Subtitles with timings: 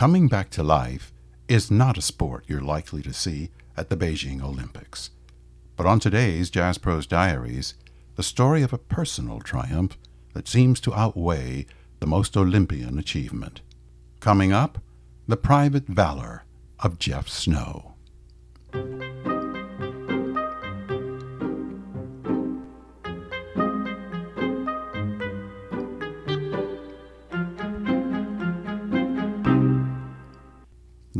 [0.00, 1.12] Coming back to life
[1.46, 5.10] is not a sport you're likely to see at the Beijing Olympics.
[5.76, 7.74] But on today's Jazzprose Diaries,
[8.16, 9.98] the story of a personal triumph
[10.32, 11.66] that seems to outweigh
[11.98, 13.60] the most Olympian achievement.
[14.20, 14.78] Coming up,
[15.28, 16.44] the private valor
[16.78, 17.92] of Jeff Snow.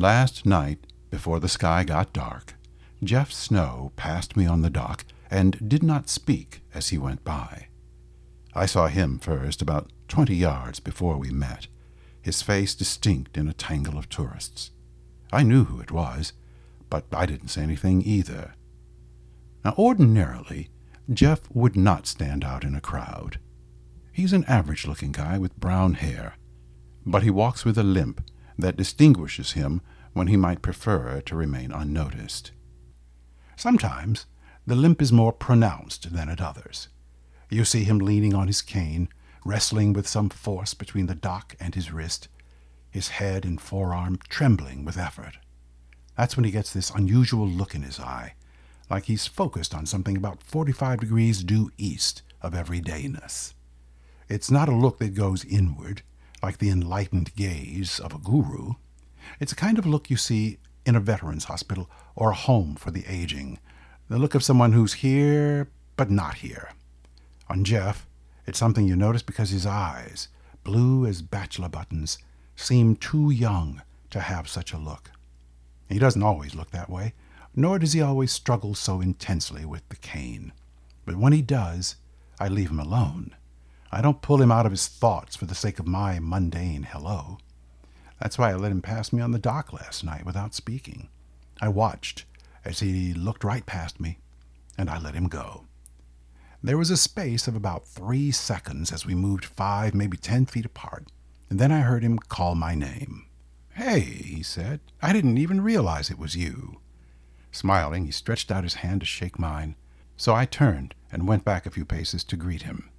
[0.00, 2.54] Last night, before the sky got dark,
[3.04, 7.66] Jeff Snow passed me on the dock and did not speak as he went by.
[8.54, 11.66] I saw him first, about twenty yards before we met,
[12.22, 14.70] his face distinct in a tangle of tourists.
[15.34, 16.32] I knew who it was,
[16.88, 18.54] but I didn't say anything either.
[19.62, 20.70] Now, ordinarily,
[21.12, 23.38] Jeff would not stand out in a crowd.
[24.12, 26.36] He's an average looking guy with brown hair,
[27.04, 28.22] but he walks with a limp
[28.58, 29.80] that distinguishes him
[30.12, 32.52] when he might prefer to remain unnoticed.
[33.56, 34.26] Sometimes
[34.66, 36.88] the limp is more pronounced than at others.
[37.48, 39.08] You see him leaning on his cane,
[39.44, 42.28] wrestling with some force between the dock and his wrist,
[42.90, 45.38] his head and forearm trembling with effort.
[46.16, 48.34] That's when he gets this unusual look in his eye,
[48.90, 53.54] like he's focused on something about 45 degrees due east of everydayness.
[54.28, 56.02] It's not a look that goes inward,
[56.42, 58.74] like the enlightened gaze of a guru.
[59.38, 62.90] It's a kind of look you see in a veterans hospital or a home for
[62.90, 63.58] the aging,
[64.08, 66.70] the look of someone who's here but not here.
[67.48, 68.06] On Jeff,
[68.46, 70.28] it's something you notice because his eyes,
[70.64, 72.18] blue as bachelor buttons,
[72.56, 75.10] seem too young to have such a look.
[75.88, 77.14] He doesn't always look that way,
[77.54, 80.52] nor does he always struggle so intensely with the cane.
[81.04, 81.96] But when he does,
[82.38, 83.34] I leave him alone.
[83.92, 87.38] I don't pull him out of his thoughts for the sake of my mundane hello.
[88.20, 91.08] That's why I let him pass me on the dock last night without speaking.
[91.60, 92.26] I watched
[92.64, 94.18] as he looked right past me,
[94.76, 95.64] and I let him go.
[96.62, 100.66] There was a space of about three seconds as we moved five, maybe ten feet
[100.66, 101.10] apart,
[101.48, 103.26] and then I heard him call my name.
[103.74, 106.80] Hey, he said, I didn't even realize it was you.
[107.50, 109.74] Smiling, he stretched out his hand to shake mine,
[110.18, 112.90] so I turned and went back a few paces to greet him.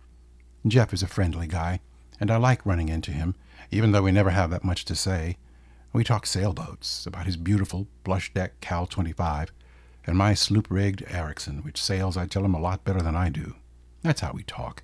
[0.65, 1.81] Jeff is a friendly guy,
[2.19, 3.35] and I like running into him
[3.71, 5.37] even though we never have that much to say.
[5.93, 9.51] We talk sailboats, about his beautiful blush deck Cal 25,
[10.05, 13.29] and my sloop rigged Ericson, which sails, I tell him, a lot better than I
[13.29, 13.55] do.
[14.01, 14.83] That's how we talk.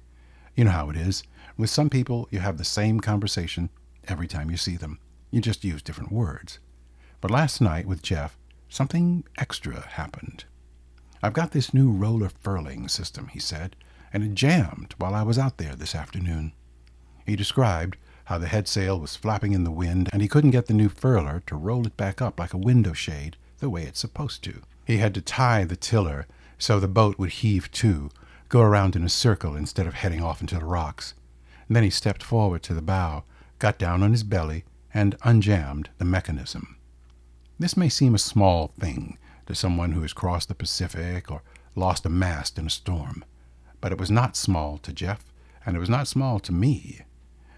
[0.56, 1.24] You know how it is.
[1.58, 3.70] With some people, you have the same conversation
[4.08, 5.00] every time you see them.
[5.31, 6.59] You just use different words.
[7.19, 8.38] But last night with Jeff,
[8.69, 10.46] something extra happened.
[11.22, 13.75] I've got this new roller furling system, he said,
[14.14, 16.54] and it jammed while I was out there this afternoon.
[17.25, 20.74] He described how the headsail was flapping in the wind, and he couldn't get the
[20.74, 24.44] new furler to roll it back up like a window shade the way it's supposed
[24.44, 24.62] to.
[24.86, 26.28] He had to tie the tiller
[26.58, 28.10] so the boat would heave to,
[28.50, 31.14] go around in a circle instead of heading off into the rocks.
[31.68, 33.24] And then he stepped forward to the bow,
[33.60, 36.76] got down on his belly, and unjammed the mechanism.
[37.58, 41.44] This may seem a small thing to someone who has crossed the Pacific or
[41.76, 43.24] lost a mast in a storm,
[43.80, 45.24] but it was not small to Jeff,
[45.66, 47.04] and it was not small to me.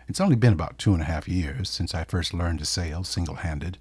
[0.10, 3.04] It's only been about two and a half years since I first learned to sail
[3.04, 3.78] single handed.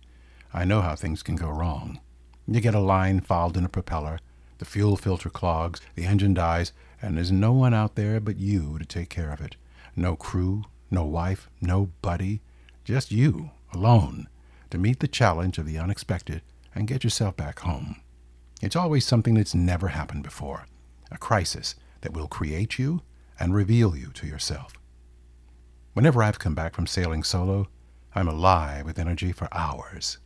[0.53, 2.00] I know how things can go wrong.
[2.47, 4.19] You get a line fouled in a propeller,
[4.59, 8.78] the fuel filter clogs, the engine dies, and there's no one out there but you
[8.78, 9.56] to take care of it.
[9.97, 12.43] No crew, no wife, no buddy,
[12.84, 14.28] just you, alone,
[14.69, 16.43] to meet the challenge of the unexpected
[16.75, 18.03] and get yourself back home.
[18.60, 20.66] It's always something that's never happened before,
[21.10, 23.00] a crisis that will create you
[23.41, 24.78] and reveal you to yourself.
[25.98, 27.66] Whenever I've come back from sailing solo,
[28.14, 30.19] I'm alive with energy for hours.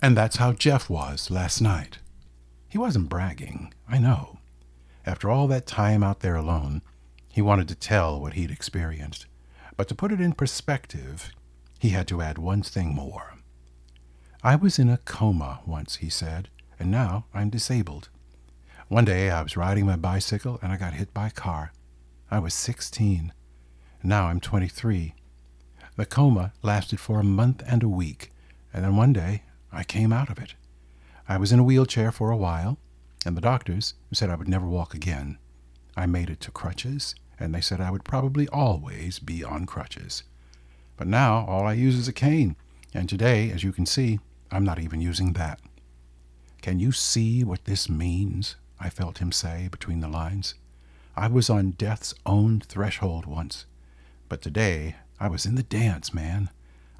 [0.00, 1.98] And that's how Jeff was last night.
[2.68, 4.38] He wasn't bragging, I know.
[5.04, 6.80] After all that time out there alone,
[7.28, 9.26] he wanted to tell what he'd experienced.
[9.76, 11.32] But to put it in perspective,
[11.80, 13.34] he had to add one thing more.
[14.44, 18.10] I was in a coma once, he said, and now I'm disabled.
[18.86, 21.72] One day I was riding my bicycle and I got hit by a car.
[22.30, 23.32] I was 16.
[24.06, 25.14] Now I'm 23.
[25.96, 28.32] The coma lasted for a month and a week,
[28.70, 30.56] and then one day I came out of it.
[31.26, 32.76] I was in a wheelchair for a while,
[33.24, 35.38] and the doctors said I would never walk again.
[35.96, 40.22] I made it to crutches, and they said I would probably always be on crutches.
[40.98, 42.56] But now all I use is a cane,
[42.92, 44.20] and today, as you can see,
[44.50, 45.60] I'm not even using that.
[46.60, 48.56] Can you see what this means?
[48.78, 50.56] I felt him say between the lines.
[51.16, 53.64] I was on death's own threshold once.
[54.34, 56.50] But today, I was in the dance, man.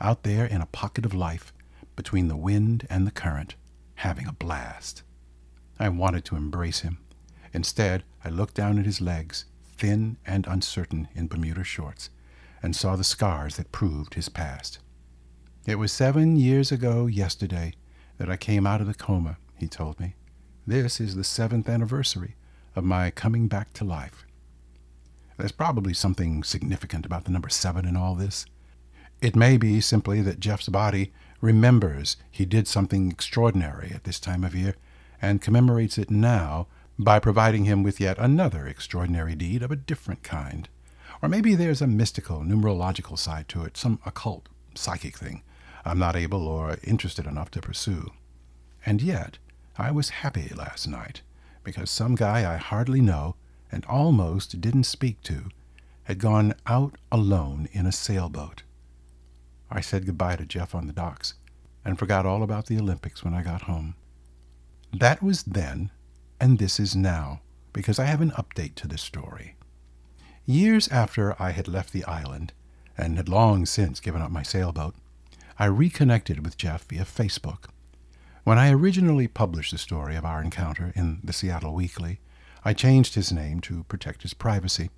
[0.00, 1.52] out there in a pocket of life,
[1.96, 3.56] between the wind and the current,
[3.96, 5.02] having a blast.
[5.76, 6.98] I wanted to embrace him.
[7.52, 12.08] Instead, I looked down at his legs, thin and uncertain in Bermuda shorts,
[12.62, 14.78] and saw the scars that proved his past.
[15.66, 17.74] It was seven years ago yesterday
[18.18, 20.14] that I came out of the coma, he told me.
[20.68, 22.36] This is the seventh anniversary
[22.76, 24.24] of my coming back to life.
[25.36, 28.46] There's probably something significant about the number seven in all this.
[29.20, 34.44] It may be simply that Jeff's body remembers he did something extraordinary at this time
[34.44, 34.76] of year
[35.20, 36.66] and commemorates it now
[36.98, 40.68] by providing him with yet another extraordinary deed of a different kind.
[41.22, 45.42] Or maybe there's a mystical, numerological side to it, some occult, psychic thing
[45.84, 48.10] I'm not able or interested enough to pursue.
[48.86, 49.38] And yet,
[49.76, 51.20] I was happy last night
[51.62, 53.36] because some guy I hardly know
[53.74, 55.50] and almost didn't speak to
[56.04, 58.62] had gone out alone in a sailboat.
[59.70, 61.34] I said goodbye to Jeff on the docks
[61.84, 63.96] and forgot all about the Olympics when I got home.
[64.92, 65.90] That was then,
[66.40, 67.40] and this is now,
[67.72, 69.56] because I have an update to this story.
[70.46, 72.52] Years after I had left the island,
[72.96, 74.94] and had long since given up my sailboat,
[75.58, 77.64] I reconnected with Jeff via Facebook.
[78.44, 82.20] When I originally published the story of our encounter in the Seattle Weekly,
[82.66, 84.88] I changed his name to protect his privacy,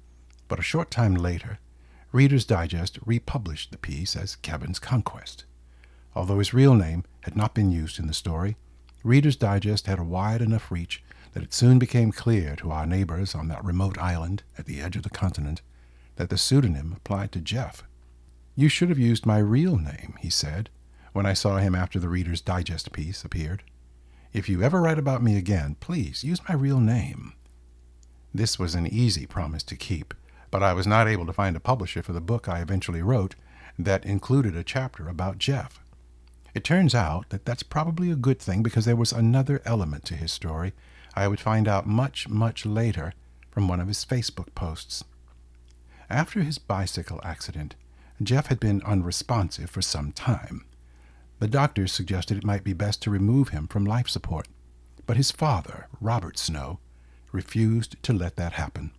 [0.47, 1.59] but a short time later,
[2.13, 5.45] Reader's Digest republished the piece as Kevin's Conquest.
[6.15, 8.57] Although his real name had not been used in the story,
[9.03, 11.03] Reader's Digest had a wide enough reach
[11.33, 14.95] that it soon became clear to our neighbors on that remote island at the edge
[14.95, 15.61] of the continent
[16.15, 17.83] that the pseudonym applied to Jeff.
[18.55, 20.71] You should have used my real name, he said,
[21.13, 23.65] when I saw him after the Reader's Digest piece appeared.
[24.33, 27.35] If you ever write about me again, please use my real name.
[28.37, 30.13] This was an easy promise to keep,
[30.51, 33.35] but I was not able to find a publisher for the book I eventually wrote
[33.79, 35.81] that included a chapter about Jeff.
[36.53, 40.17] It turns out that that's probably a good thing because there was another element to
[40.17, 40.75] his story
[41.15, 43.15] I would find out much, much later
[43.51, 45.03] from one of his Facebook posts.
[46.11, 47.75] After his bicycle accident,
[48.23, 50.67] Jeff had been unresponsive for some time.
[51.39, 54.47] The doctors suggested it might be best to remove him from life support,
[55.07, 56.81] but his father, Robert Snow,
[57.33, 58.93] refused to let that happen.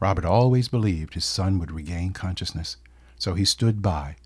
[0.00, 2.76] Robert always believed his son would regain consciousness,
[3.18, 4.16] so he stood by,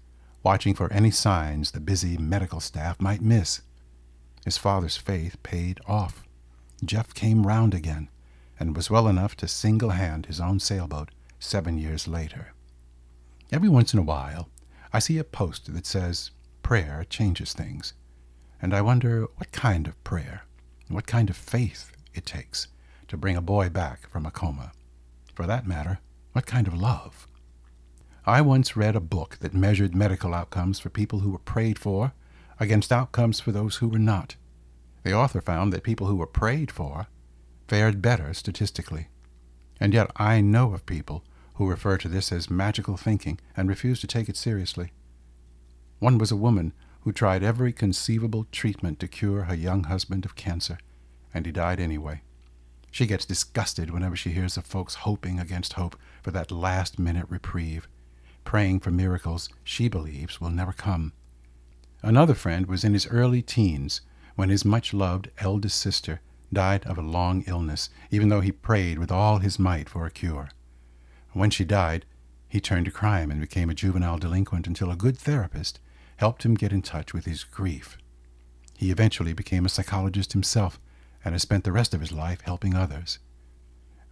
[0.43, 3.63] watching for any signs the busy medical staff might miss.
[4.45, 6.25] His father's faith paid off.
[6.85, 8.09] Jeff came round again,
[8.59, 12.53] and was well enough to single hand his own sailboat seven years later.
[13.51, 14.49] Every once in a while,
[14.93, 16.31] I see a post that says,
[16.63, 17.95] prayer changes things.
[18.61, 20.43] And I wonder what kind of prayer,
[20.89, 22.69] what kind of faith it takes
[23.13, 24.73] to bring a boy back from a coma.
[25.35, 26.01] For that matter,
[26.33, 27.29] what kind of love?
[28.25, 32.15] I once read a book that measured medical outcomes for people who were prayed for
[32.59, 34.37] against outcomes for those who were not.
[35.03, 37.07] The author found that people who were prayed for
[37.69, 39.09] fared better statistically.
[39.79, 41.23] And yet I know of people
[41.57, 44.91] who refer to this as magical thinking and refuse to take it seriously.
[45.99, 46.73] One was a woman
[47.03, 50.79] who tried every conceivable treatment to cure her young husband of cancer,
[51.35, 52.23] and he died anyway.
[52.93, 57.25] She gets disgusted whenever she hears of folks hoping against hope for that last minute
[57.31, 57.89] reprieve,
[58.45, 61.15] praying for miracles she believes will never come.
[62.03, 64.03] Another friend was in his early teens
[64.37, 66.21] when his much loved eldest sister
[66.53, 70.11] died of a long illness, even though he prayed with all his might for a
[70.11, 70.51] cure.
[71.33, 72.05] When she died,
[72.47, 75.81] he turned to crime and became a juvenile delinquent until a good therapist
[76.17, 77.97] helped him get in touch with his grief.
[78.77, 80.79] He eventually became a psychologist himself
[81.25, 83.19] and has spent the rest of his life helping others.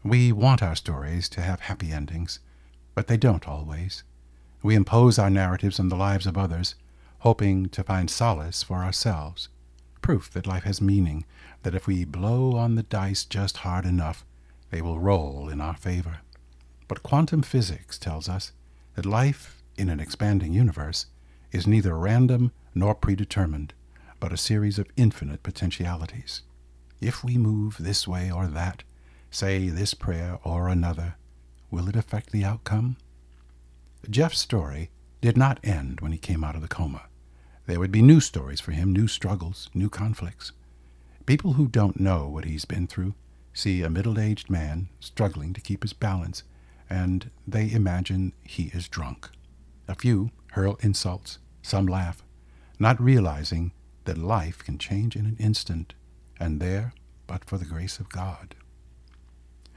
[0.03, 2.41] We want our stories to have happy endings,
[2.95, 4.03] but they don't always.
[4.63, 6.75] We impose our narratives on the lives of others,
[7.21, 9.49] hoping to find solace for ourselves,
[10.01, 11.25] proof that life has meaning,
[11.63, 14.25] that if we blow on the dice just hard enough,
[14.71, 16.19] they will roll in our favor.
[16.89, 18.53] But quantum physics tells us
[18.95, 21.07] that life in an expanding universe
[21.53, 23.75] is neither random nor predetermined,
[24.19, 26.43] but a series of infinite potentialities.
[27.01, 28.83] If we move this way or that,
[29.31, 31.17] say this prayer or another,
[31.71, 32.99] will it affect the outcome?
[34.09, 34.91] Jeff's story
[35.23, 37.03] did not end when he came out of the coma.
[37.67, 40.53] There would be new stories for him, new struggles, new conflicts.
[41.25, 43.15] People who don't know what he's been through
[43.55, 46.43] see a middle aged man struggling to keep his balance,
[46.89, 49.31] and they imagine he is drunk.
[49.89, 52.23] A few hurl insults, some laugh,
[52.79, 53.73] not realizing
[54.05, 55.95] that life can change in an instant,
[56.41, 56.95] and there
[57.27, 58.57] but for the grace of God.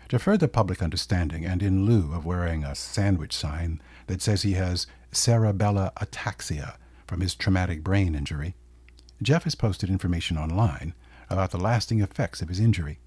[0.10, 4.54] To further public understanding, and in lieu of wearing a sandwich sign that says he
[4.54, 6.78] has cerebellar ataxia,
[7.08, 8.56] from his traumatic brain injury,
[9.22, 10.94] Jeff has posted information online
[11.30, 13.00] about the lasting effects of his injury.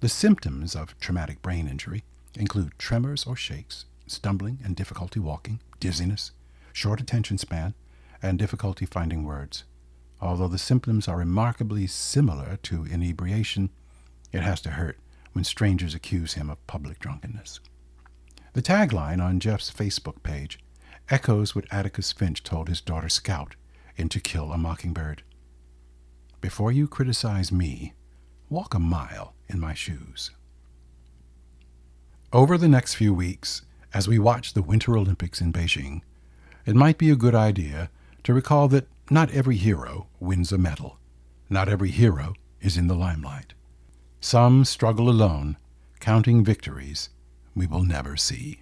[0.00, 2.04] The symptoms of traumatic brain injury
[2.34, 6.32] include tremors or shakes, stumbling and difficulty walking, dizziness,
[6.72, 7.74] short attention span,
[8.22, 9.64] and difficulty finding words.
[10.20, 13.70] Although the symptoms are remarkably similar to inebriation,
[14.32, 14.98] it has to hurt
[15.32, 17.60] when strangers accuse him of public drunkenness.
[18.52, 20.58] The tagline on Jeff's Facebook page
[21.08, 23.56] echoes what Atticus Finch told his daughter Scout
[23.96, 25.22] in To Kill a Mockingbird.
[26.40, 27.94] Before you criticize me,
[28.48, 30.30] walk a mile in my shoes.
[32.32, 33.62] Over the next few weeks,
[33.92, 36.02] as we watch the Winter Olympics in Beijing,
[36.64, 37.90] it might be a good idea
[38.24, 40.98] to recall that not every hero wins a medal.
[41.48, 43.54] Not every hero is in the limelight.
[44.20, 45.56] Some struggle alone,
[45.98, 47.10] counting victories
[47.52, 48.60] we will never see.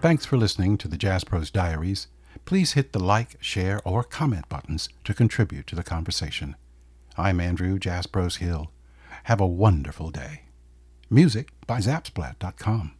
[0.00, 2.06] Thanks for listening to the Jazzprose Diaries.
[2.44, 6.54] Please hit the like, share, or comment buttons to contribute to the conversation.
[7.18, 8.70] I'm Andrew Jazzprose Hill.
[9.24, 10.42] Have a wonderful day.
[11.10, 12.97] Music by Zapsplat.com.